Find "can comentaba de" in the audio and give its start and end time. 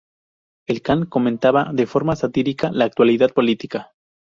0.81-1.85